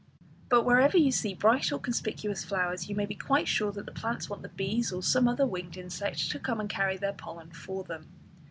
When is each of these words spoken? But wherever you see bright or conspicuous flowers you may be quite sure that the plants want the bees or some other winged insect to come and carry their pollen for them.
But 0.49 0.63
wherever 0.65 0.97
you 0.97 1.11
see 1.11 1.35
bright 1.35 1.71
or 1.71 1.77
conspicuous 1.77 2.43
flowers 2.43 2.89
you 2.89 2.95
may 2.95 3.05
be 3.05 3.13
quite 3.13 3.47
sure 3.47 3.71
that 3.71 3.85
the 3.85 3.91
plants 3.91 4.27
want 4.31 4.41
the 4.41 4.49
bees 4.49 4.91
or 4.91 5.03
some 5.03 5.27
other 5.27 5.45
winged 5.45 5.77
insect 5.77 6.31
to 6.31 6.39
come 6.39 6.59
and 6.59 6.67
carry 6.67 6.97
their 6.97 7.13
pollen 7.13 7.51
for 7.51 7.83
them. 7.83 8.07